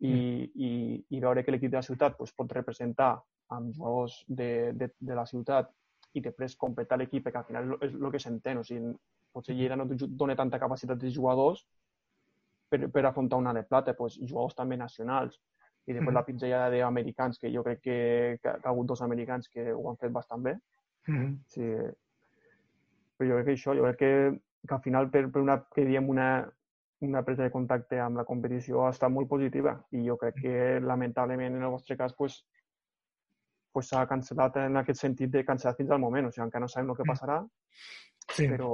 [0.00, 0.68] i, mm.
[0.68, 0.70] i,
[1.14, 3.14] i veure que l'equip de la ciutat pues, pot representar
[3.54, 5.70] amb jugadors de, de, de la ciutat
[6.18, 8.58] i després completar l'equip, perquè al final és el que s'entén.
[8.60, 8.94] O sigui,
[9.34, 11.62] potser Lleida no dona tanta capacitat de jugadors
[12.68, 15.38] per, per afrontar una de plata, pues, jugadors també nacionals.
[15.88, 16.20] I després mm -hmm.
[16.20, 19.88] la pizzella d'americans, que jo crec que, que, que ha hagut dos americans que ho
[19.90, 20.54] han fet bastant bé.
[21.06, 21.38] Mm -hmm.
[21.46, 21.62] sí.
[23.16, 25.84] Però jo crec que això, jo crec que que al final per, per una, que
[25.86, 26.28] diem una,
[27.00, 30.54] una presa de contacte amb la competició ha estat molt positiva i jo crec que
[30.84, 32.40] lamentablement en el vostre cas pues,
[33.72, 36.72] pues s'ha cancel·lat en aquest sentit de cancel·lar fins al moment, o sigui, encara no
[36.72, 37.12] sabem el que mm.
[37.12, 37.38] passarà,
[38.34, 38.48] sí.
[38.50, 38.72] però,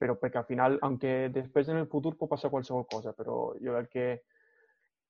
[0.00, 3.76] però perquè al final, aunque després en el futur pot passar qualsevol cosa, però jo
[3.76, 4.08] crec que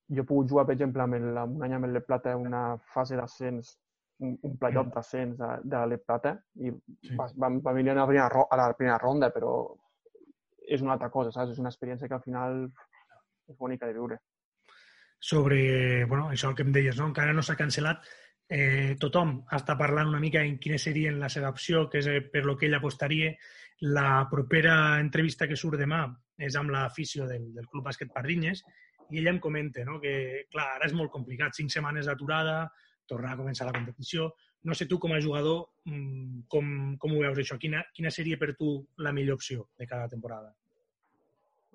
[0.09, 2.63] jo he pogut jugar, per exemple, amb, el, amb un any amb el Plata una
[2.95, 3.75] fase d'ascens,
[4.25, 4.95] un, un playoff mm.
[4.95, 7.17] d'ascens de, de l'E Plata i sí.
[7.19, 9.53] va, va, va venir a la, primera, a la primera ronda, però
[10.69, 11.53] és una altra cosa, saps?
[11.55, 12.65] És una experiència que al final
[13.49, 14.19] és bonica de viure.
[15.19, 17.09] Sobre, bueno, això que em deies, no?
[17.11, 18.05] encara no s'ha cancel·lat,
[18.49, 22.21] eh, tothom està parlant una mica en quina seria la seva opció, que és eh,
[22.33, 23.33] per lo que ell apostaria.
[23.95, 26.03] La propera entrevista que surt demà
[26.39, 28.65] és amb l'afició del, del Club Bàsquet Pardinyes
[29.11, 29.99] i ella em comenta no?
[30.03, 32.61] que, clar, ara és molt complicat, cinc setmanes d'aturada,
[33.09, 34.29] tornar a començar la competició.
[34.69, 37.59] No sé tu, com a jugador, mm, com, com ho veus, això?
[37.61, 38.73] Quina, quina seria per tu
[39.05, 40.53] la millor opció de cada temporada?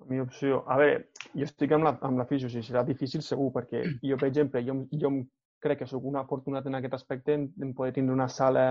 [0.02, 0.62] La millor opció...
[0.68, 3.82] A veure, jo estic amb la, amb la fisio, o sigui, serà difícil segur, perquè
[4.02, 5.12] jo, per exemple, jo, jo
[5.64, 8.66] crec que sóc un afortunat en aquest aspecte en, en poder tindre una sala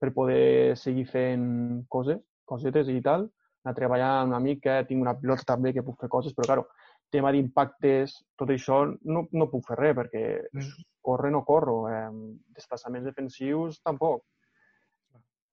[0.00, 1.46] per poder seguir fent
[1.92, 3.28] coses, cosetes i tal,
[3.64, 6.66] anar treballant una mica, tinc una pilota també que puc fer coses, però, claro,
[7.12, 10.84] tema d'impactes, tot això no, no puc fer res perquè mm.
[11.04, 12.10] corre no corro, eh,
[12.56, 14.24] desplaçaments defensius tampoc.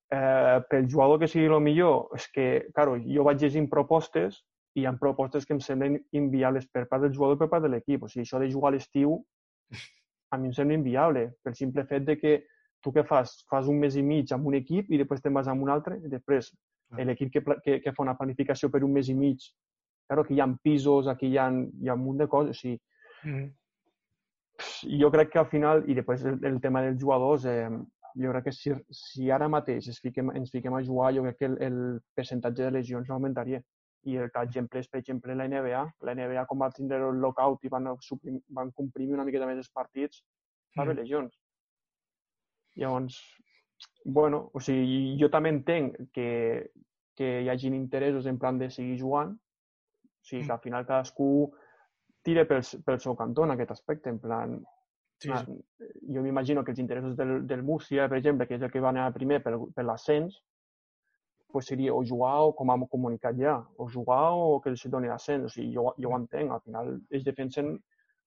[0.09, 4.39] Eh, pel jugador que sigui el millor, és que, claro, jo vaig llegint propostes
[4.77, 7.65] i hi ha propostes que em semblen inviables per part del jugador i per part
[7.65, 8.05] de l'equip.
[8.05, 9.19] O sigui, això de jugar a l'estiu
[10.31, 12.33] a mi em sembla inviable, pel simple fet de que
[12.83, 13.33] tu què fas?
[13.49, 15.97] Fas un mes i mig amb un equip i després te'n vas amb un altre,
[16.05, 16.51] i després
[16.97, 19.49] l'equip que, que, que fa una planificació per un mes i mig
[20.09, 22.59] claro, aquí hi ha pisos, aquí hi ha, hi ha un munt de coses, o
[22.59, 22.79] sigui,
[23.29, 23.43] mm.
[25.01, 27.69] jo crec que al final, i després el, el tema dels jugadors, eh,
[28.17, 31.37] jo crec que si, si ara mateix ens fiquem, ens fiquem a jugar, jo crec
[31.37, 31.77] que el, el
[32.17, 33.61] percentatge de lesions no augmentaria.
[34.07, 35.83] I el cas exemple és, per exemple, la NBA.
[36.07, 39.59] La NBA, com va tindre el lockout i van, suprim, van comprimir una miqueta més
[39.59, 40.23] els partits,
[40.73, 41.03] va haver mm.
[41.03, 41.37] lesions.
[42.79, 43.19] Llavors,
[44.05, 46.71] bueno, o sigui, jo també entenc que,
[47.15, 49.35] que hi hagin interessos en plan de seguir jugant,
[50.29, 51.29] sigui, que al final cadascú
[52.23, 54.59] tira pel, pel seu cantó en aquest aspecte, en plan...
[55.19, 55.27] Sí.
[55.35, 58.79] Ah, jo m'imagino que els interessos del, del Múrcia, per exemple, que és el que
[58.79, 60.37] va anar primer per, per l'ascens,
[61.51, 65.09] pues seria o jugar o com hem comunicat ja, o jugar o que els doni
[65.11, 65.49] l'ascens.
[65.49, 67.73] O sigui, jo, jo ho entenc, al final ells defensen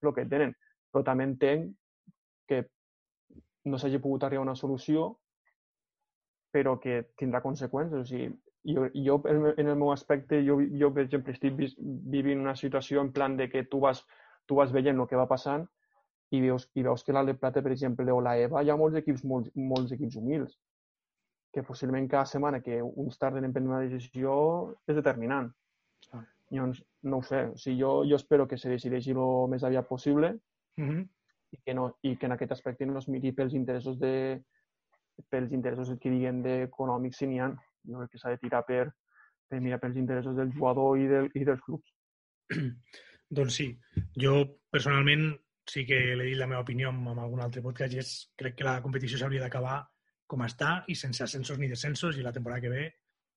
[0.02, 0.52] el que tenen,
[0.92, 1.70] però també entenc
[2.50, 2.60] que
[3.70, 5.06] no s'hagi pogut arribar a una solució
[6.52, 8.00] però que tindrà conseqüències.
[8.00, 8.30] O sigui,
[8.64, 11.56] jo, jo en el meu aspecte, jo, jo per exemple, estic
[12.14, 14.04] vivint una situació en plan de que tu vas,
[14.46, 15.66] tu vas veient el que va passant
[16.32, 18.96] i veus, i veus que l'Alt Plata, per exemple, o la EVA, hi ha molts
[19.00, 20.54] equips, molts, molts equips humils,
[21.52, 24.34] que possiblement cada setmana que uns tarden en prendre una decisió
[24.88, 25.50] és determinant.
[26.12, 26.22] Ah.
[26.52, 29.88] Llavors, no ho sé, o sigui, jo, jo espero que se decideixi el més aviat
[29.88, 30.34] possible
[30.76, 31.04] mm -hmm.
[31.52, 34.42] i, que no, i que en aquest aspecte no es miri pels interessos de
[35.31, 37.51] pels interessos que diguen d'econòmics si n'hi ha
[37.88, 38.85] jo crec que s'ha de tirar per,
[39.48, 41.94] per mirar pels interessos del jugador i, del, i dels clubs.
[43.38, 43.68] doncs sí,
[44.18, 45.33] jo personalment
[45.68, 48.59] sí que l'he dit la meva opinió en, en algun altre podcast i és, crec
[48.59, 49.81] que la competició s'hauria d'acabar
[50.27, 52.85] com està i sense ascensos ni descensos i la temporada que ve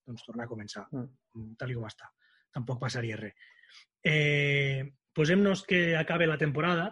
[0.06, 1.56] doncs tornar a començar mm.
[1.60, 2.08] tal com està.
[2.56, 3.34] Tampoc passaria res.
[4.06, 4.86] Eh,
[5.16, 6.90] Posem-nos que acabe la temporada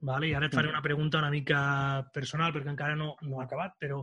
[0.00, 0.30] vale?
[0.30, 0.74] i ara et faré mm.
[0.74, 1.58] una pregunta una mica
[2.12, 4.02] personal perquè encara no, no ha acabat, però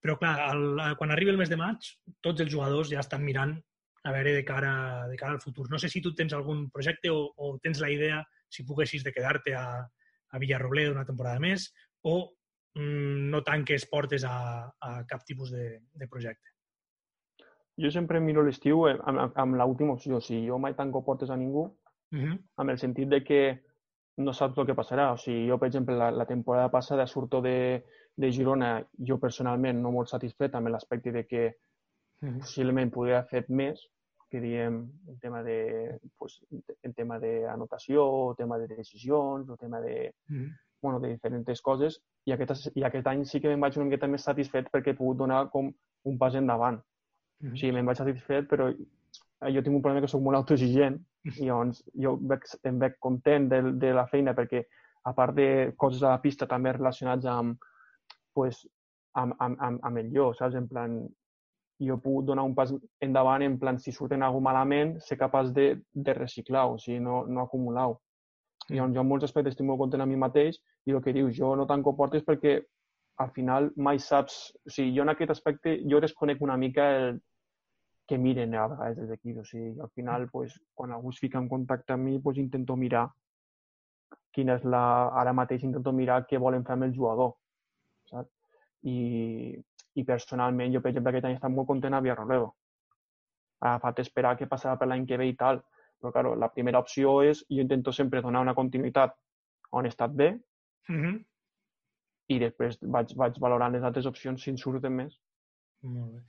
[0.00, 1.90] però, clar, el, quan arribi el mes de maig,
[2.24, 3.58] tots els jugadors ja estan mirant
[4.04, 5.68] a veure de cara, de cara al futur.
[5.70, 9.12] No sé si tu tens algun projecte o, o tens la idea, si poguessis, de
[9.12, 9.66] quedar-te a,
[10.30, 11.68] a Villarrobledo una temporada més
[12.08, 12.14] o
[12.78, 16.48] mm, no tanques portes a, a cap tipus de, de projecte.
[17.80, 20.18] Jo sempre miro l'estiu amb, amb l'última opció.
[20.18, 22.38] O sigui, jo mai tanco portes a ningú, uh -huh.
[22.56, 23.64] amb el sentit de que
[24.16, 25.12] no saps el que passarà.
[25.12, 27.84] O sigui, jo, per exemple, la, la temporada passada surto de,
[28.20, 28.74] de Girona,
[29.08, 31.44] jo personalment no molt satisfet amb l'aspecte de que
[32.20, 33.82] possiblement podria haver fet més,
[34.30, 36.38] que diem el tema de pues,
[36.82, 40.46] el tema d'anotació, el tema de decisions, el tema de, mm.
[40.82, 44.08] bueno, de diferents coses, i aquest, i aquest any sí que me'n vaig una miqueta
[44.08, 45.72] més satisfet perquè he pogut donar com
[46.04, 46.78] un pas endavant.
[47.40, 47.54] Mm.
[47.54, 51.00] O sigui, me'n vaig satisfet, però jo tinc un problema que sóc molt autoexigent
[51.32, 54.62] i llavors jo veig, em veig content de, de la feina perquè
[55.08, 57.56] a part de coses a la pista també relacionats amb,
[58.34, 58.62] pues,
[59.14, 60.58] amb, amb, amb, amb el jo, saps?
[60.58, 61.00] En plan,
[61.80, 65.70] jo puc donar un pas endavant en plan, si surten alguna malament, ser capaç de,
[65.92, 67.96] de reciclar-ho, o sigui, no, no acumular-ho.
[68.68, 71.14] I llavors, jo en molts aspectes estic molt content amb mi mateix i el que
[71.16, 72.60] dius, jo no tanco portes perquè
[73.20, 74.36] al final mai saps...
[74.66, 77.18] O sigui, jo en aquest aspecte, jo desconec una mica el,
[78.10, 79.36] que miren a vegades des d'aquí.
[79.38, 82.76] O sigui, al final, pues, quan algú es fica en contacte amb mi, pues, intento
[82.76, 83.06] mirar
[84.34, 84.82] quina és la...
[85.20, 87.36] Ara mateix intento mirar què volen fer amb el jugador?
[88.82, 89.56] I,
[89.94, 92.54] i personalment, jo, per exemple, aquest any he estat molt content a Villarroledo.
[93.60, 95.60] Ha agafat esperar què passarà per l'any que ve i tal.
[96.00, 99.16] Però, claro, la primera opció és, jo intento sempre donar una continuïtat
[99.76, 100.32] on he estat bé
[100.88, 101.24] Mm -hmm.
[102.26, 105.20] i després vaig, vaig valorant les altres opcions si en surten més.
[105.82, 106.20] Molt bé.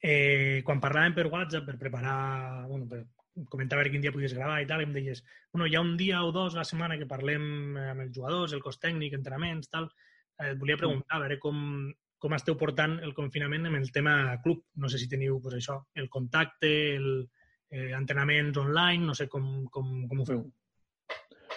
[0.00, 3.06] Eh, quan parlàvem per WhatsApp per preparar, bueno, per
[3.48, 5.96] comentar a veure quin dia podies gravar i tal, em deies, bueno, hi ha un
[5.96, 9.68] dia o dos a la setmana que parlem amb els jugadors, el cos tècnic, entrenaments,
[9.68, 9.90] tal.
[10.38, 14.38] Eh, et volia preguntar, a veure com, com esteu portant el confinament amb el tema
[14.42, 14.64] club.
[14.76, 17.28] No sé si teniu, pues, això, el contacte, el,
[17.70, 20.44] eh, entrenaments online, no sé com, com, com ho feu.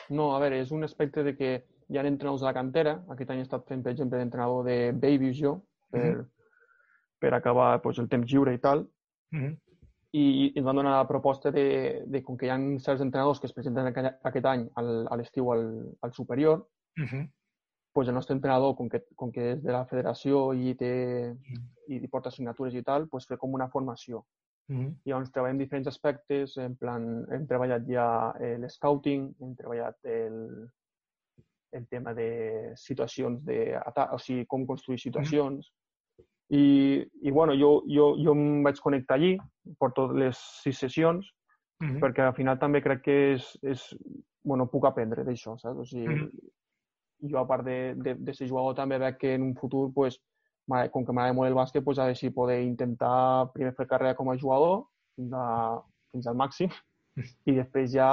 [0.09, 1.51] No, a veure, és un aspecte de que
[1.89, 2.93] hi ha entrenadors de la cantera.
[3.09, 6.27] Aquest any he estat fent, per exemple, d'entrenador de babies jo, per, Mhm.
[7.19, 8.87] per acabar pues, el temps lliure i tal.
[9.31, 9.57] Mm -hmm.
[10.13, 13.47] I, ens van donar la proposta de, de com que hi ha certs entrenadors que
[13.47, 16.67] es presenten aqu- aquest any al, a l'estiu al, al superior,
[16.97, 17.31] Mm -hmm.
[17.93, 20.91] Pues el nostre entrenador, com que, com que és de la federació i, té,
[21.91, 24.23] i porta assignatures i tal, pues fer com una formació.
[24.69, 24.93] Mm -hmm.
[25.05, 30.69] Llavors treballem diferents aspectes, en plan, hem treballat ja eh, l'scouting, hem treballat el,
[31.73, 33.77] el tema de situacions de
[34.11, 35.73] o sigui, com construir situacions.
[36.49, 39.37] I, i bueno, jo, jo, jo em vaig connectar allí,
[39.77, 41.27] porto les sis sessions,
[41.81, 41.99] Mm -hmm.
[41.99, 43.97] perquè al final també crec que és, és
[44.43, 45.79] bueno, puc aprendre d'això, saps?
[45.79, 46.29] O sigui, Mhm.
[47.21, 50.19] Jo a part de, de, de ser jugador també veig que en un futur, pues,
[50.93, 54.15] com que m'agrada molt el bàsquet, pues, a veure si poder intentar primer fer carrera
[54.15, 55.81] com a jugador fins, a,
[56.13, 56.71] fins al màxim
[57.49, 58.11] i després ja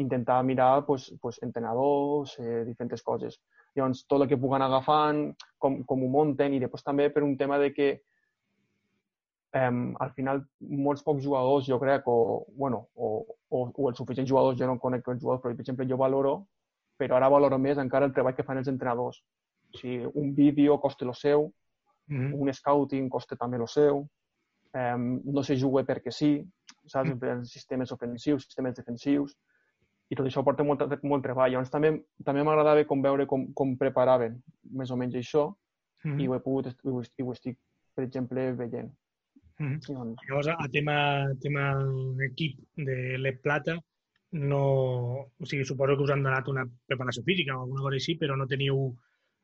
[0.00, 3.40] intentar mirar pues, pues, entrenadors, eh, diferents coses.
[3.74, 7.36] Llavors, tot el que puguen agafant, com, com ho munten i després també per un
[7.40, 7.90] tema de que
[9.52, 9.70] eh,
[10.06, 13.14] al final molts pocs jugadors, jo crec, o, bueno, o,
[13.50, 16.34] o, o els suficients jugadors, jo no conec els jugadors, però per exemple jo valoro,
[17.02, 19.18] però ara valoro més encara el treball que fan els entrenadors.
[19.72, 21.50] O sigui, un vídeo costa el seu,
[22.08, 22.34] Mm -hmm.
[22.34, 24.08] un scouting costa també el seu,
[24.74, 26.44] eh, no se juga perquè sí,
[26.86, 27.10] saps?
[27.10, 27.24] Mm.
[27.24, 29.36] En sistemes ofensius, sistemes defensius,
[30.08, 31.50] i tot això porta molt, molt treball.
[31.50, 35.54] Llavors també, també m'agradava com veure com, com preparaven més o menys això
[36.04, 36.30] Mm i -hmm.
[36.30, 37.58] ho he pogut, i ho, i ho estic,
[37.94, 38.90] per exemple, veient.
[39.58, 39.78] Mm -hmm.
[39.88, 41.64] I, Llavors, a tema, tema
[42.24, 43.78] equip de l'Ep Plata,
[44.32, 44.62] no...
[45.38, 48.36] O sigui, suposo que us han donat una preparació física o alguna cosa així, però
[48.38, 48.84] no teniu,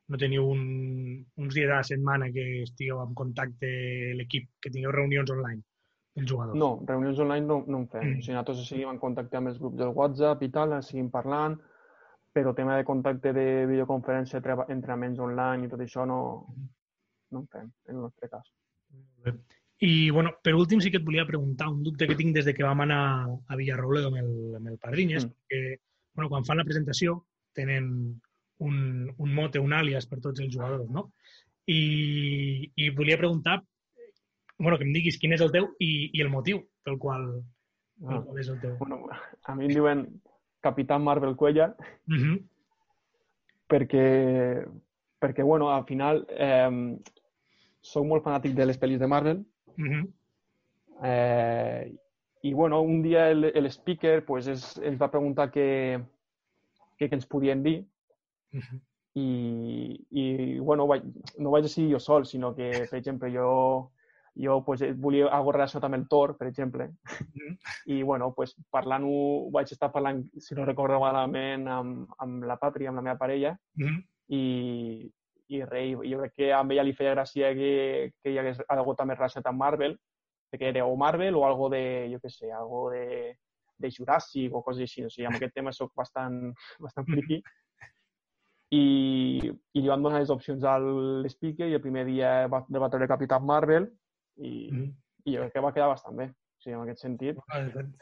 [0.09, 0.63] no teniu un,
[1.37, 3.73] uns dies a la setmana que estigueu en contacte
[4.19, 5.63] l'equip, que tingueu reunions online
[6.19, 6.59] els jugadors.
[6.59, 8.05] no, reunions online no, no en fem.
[8.05, 8.19] Mm.
[8.19, 11.59] O sigui, nosaltres seguim en contacte amb els grups del WhatsApp i tal, seguim parlant,
[12.35, 16.21] però tema de contacte de videoconferència, entrenaments online i tot això no,
[17.33, 18.51] no en fem, en el nostre cas.
[19.81, 22.55] I, bueno, per últim sí que et volia preguntar un dubte que tinc des de
[22.55, 25.29] que vam anar a Villarrobledo amb el, amb el Padrinyes, Mm.
[25.29, 25.47] mm.
[25.49, 25.81] que,
[26.15, 28.21] bueno, quan fan la presentació tenen
[28.59, 31.13] un, un mote, un àlies per tots els jugadors, no?
[31.67, 33.63] I, i volia preguntar,
[34.59, 37.29] bueno, que em diguis quin és el teu i, i el motiu pel qual,
[38.01, 38.23] pel Ah.
[38.25, 38.77] qual és el teu.
[38.79, 39.05] Bueno,
[39.45, 40.21] a mi em diuen
[40.61, 41.77] Capitán Marvel Cuellar
[42.09, 42.43] Uh -huh.
[43.69, 44.67] perquè,
[45.21, 46.99] perquè bueno, al final eh,
[47.81, 49.45] soc molt fanàtic de les pel·lis de Marvel
[49.79, 50.13] Uh -huh.
[51.03, 51.97] eh,
[52.43, 56.01] i bueno, un dia el, el speaker pues, es, ens va preguntar què,
[56.99, 57.85] què, què ens podien dir
[58.53, 58.81] Uh -huh.
[59.15, 61.03] i, i bueno, vaig,
[61.39, 63.91] no vaig decidir jo sol, sinó que, per exemple, jo,
[64.35, 66.89] jo pues, volia algo relacionat amb el Thor, per exemple,
[67.35, 67.59] Mhm.
[67.87, 72.89] i bueno, pues, parlant-ho, vaig estar parlant, si no recordo malament, amb, amb la Pàtria,
[72.89, 74.05] amb la meva parella, Uh -huh.
[74.29, 75.13] i,
[75.49, 78.95] i rei, jo crec que a ella li feia gràcia que, que hi hagués algo
[78.95, 79.95] també relacionat amb Marvel,
[80.53, 83.37] perquè era o Marvel o algo de, jo què sé, algo de,
[83.79, 85.05] de Jurassic o coses així.
[85.07, 86.53] O sigui, amb aquest tema sóc bastant,
[86.85, 87.41] bastant friki.
[88.71, 92.91] I, i li van donar les opcions a l'speaker i el primer dia va, va
[92.93, 93.87] treure Capitán Marvel
[94.37, 94.91] i, -huh.
[95.25, 96.27] i jo crec que va quedar bastant bé.
[96.29, 97.39] O sigui, en aquest sentit,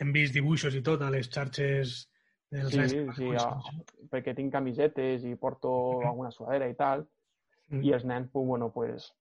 [0.00, 2.08] Hem vist dibuixos i tot a les xarxes
[2.50, 3.60] dels Sí, sí, petits, a-
[4.10, 7.06] perquè tinc camisetes i porto alguna sudadera i tal,
[7.68, 7.82] Mm.
[7.84, 9.12] i els nens, pues, bueno, pues,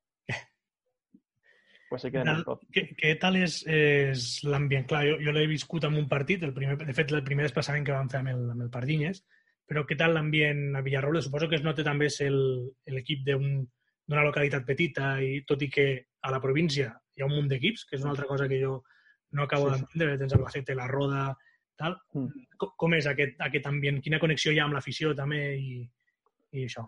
[1.89, 2.63] pues se queden amb tot.
[2.73, 4.87] Què, què tal és, és l'ambient?
[4.89, 7.85] Clar, jo, jo l'he viscut en un partit, el primer, de fet, el primer desplaçament
[7.85, 9.21] que vam fer amb el, amb el Pardinyes,
[9.69, 11.21] però què tal l'ambient a Villarroble?
[11.25, 13.63] Suposo que es nota també ser el- l'equip d'un-
[14.07, 15.87] d'una localitat petita i tot i que
[16.21, 18.83] a la província hi ha un munt d'equips, que és una altra cosa que jo
[19.31, 19.79] no acabo Sí, sí.
[19.81, 21.35] d'entendre, tens el Bacete, la Roda,
[21.75, 21.97] tal.
[22.13, 22.27] Mm.
[22.57, 24.01] Com, com és aquest, aquest ambient?
[24.01, 25.81] Quina connexió hi ha amb l'afició també i,
[26.51, 26.85] i això?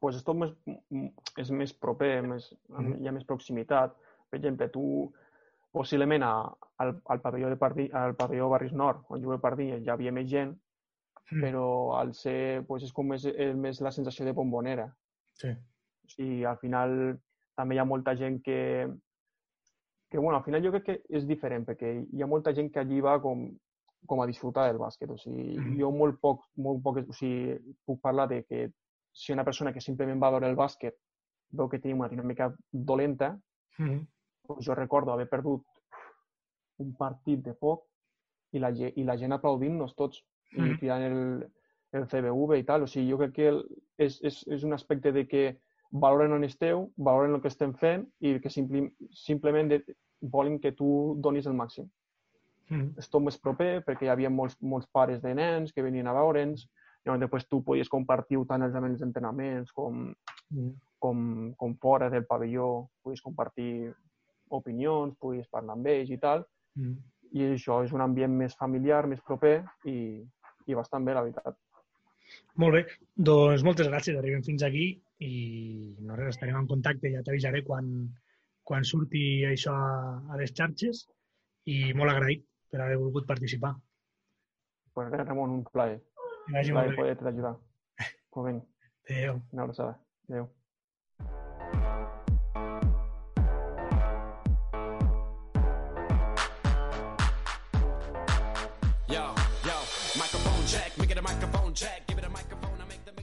[0.00, 0.52] Pues és tot més,
[1.38, 3.00] és més proper, més, Mhm.
[3.02, 3.96] hi ha més proximitat.
[4.30, 5.12] Per exemple, tu
[5.72, 6.32] possiblement a,
[6.78, 10.12] al, al, pavelló de Pardí, al pavelló Barris Nord, on jugo a Pardí, ja havia
[10.12, 10.54] més gent,
[11.30, 11.42] mm.
[11.42, 11.66] però
[11.98, 14.88] al ser, pues, és com més, és més la sensació de bombonera.
[15.36, 15.50] Sí.
[15.50, 17.18] O sigui, al final
[17.56, 18.88] també hi ha molta gent que,
[20.10, 22.80] que bueno, al final jo crec que és diferent, perquè hi ha molta gent que
[22.80, 23.46] allí va com,
[24.06, 25.10] com a disfrutar del bàsquet.
[25.12, 25.76] O sigui, mm.
[25.80, 28.66] jo molt poc, molt poc, o sigui, puc parlar de que
[29.16, 30.96] si una persona que simplement va veure el bàsquet
[31.56, 33.32] veu que tenim una dinàmica dolenta,
[33.78, 34.04] mm
[34.62, 35.64] jo recordo haver perdut
[36.78, 37.80] un partit de poc
[38.54, 40.20] i la, i la gent aplaudint-nos tots
[40.52, 40.74] mm -hmm.
[40.74, 41.18] i tirant el,
[41.92, 42.82] el CBV i tal.
[42.82, 43.58] O sigui, jo crec que el,
[43.98, 45.58] és, és, és un aspecte de que
[45.90, 49.82] valoren on esteu, valoren el que estem fent i que simpli, simplement de,
[50.20, 51.90] volen que tu donis el màxim.
[52.68, 52.98] Mm.
[52.98, 56.12] És tot més proper perquè hi havia molts, molts pares de nens que venien a
[56.12, 56.68] veure'ns
[57.06, 60.08] llavors després tu podies compartir tant els, els entrenaments com,
[60.50, 60.72] mm.
[61.02, 61.20] com,
[61.58, 63.92] com fora del pavelló, podies compartir
[64.50, 66.44] opinions, puguis parlar amb ells i tal.
[66.78, 66.96] Mm.
[67.36, 69.96] I això és un ambient més familiar, més proper i,
[70.66, 71.56] i bastant bé, la veritat.
[72.58, 72.82] Molt bé,
[73.14, 74.86] doncs moltes gràcies, arribem fins aquí
[75.22, 75.34] i
[76.02, 77.90] no res, estarem en contacte, ja t'avisaré quan,
[78.66, 79.90] quan surti això a,
[80.32, 81.04] a les xarxes
[81.70, 83.74] i molt agraït per haver volgut participar.
[84.96, 86.00] Pues res, Ramon, un plaer.
[86.48, 87.56] Un plaer poder t'ajudar.
[88.36, 88.60] Molt bé.
[89.10, 89.40] Adéu.
[89.52, 89.98] Una abraçada.
[90.28, 90.55] Adéu.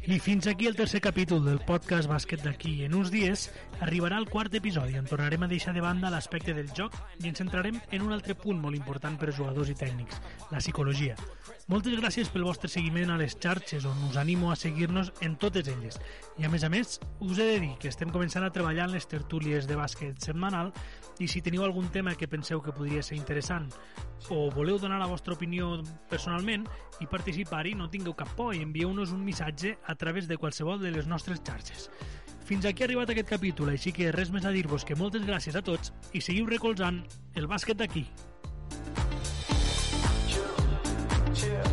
[0.06, 2.74] I fins aquí el tercer capítol del podcast Bàsquet d'aquí.
[2.84, 3.46] En uns dies
[3.80, 7.40] arribarà el quart episodi on tornarem a deixar de banda l'aspecte del joc i ens
[7.40, 10.20] centrarem en un altre punt molt important per a jugadors i tècnics,
[10.52, 11.16] la psicologia.
[11.72, 15.72] Moltes gràcies pel vostre seguiment a les xarxes, on us animo a seguir-nos en totes
[15.72, 15.96] elles.
[16.36, 18.98] I a més a més, us he de dir que estem començant a treballar en
[18.98, 20.74] les tertúlies de bàsquet setmanal
[21.24, 23.72] i si teniu algun tema que penseu que podria ser interessant
[24.30, 26.68] o voleu donar la vostra opinió personalment
[27.04, 30.92] i participar-hi, no tingueu cap por i envieu-nos un missatge a través de qualsevol de
[30.92, 31.90] les nostres xarxes.
[32.44, 35.56] Fins aquí ha arribat aquest capítol, així que res més a dir-vos que moltes gràcies
[35.56, 37.04] a tots i seguiu recolzant
[37.40, 38.08] el bàsquet d'aquí.
[40.28, 40.52] Chill,
[41.38, 41.73] chill.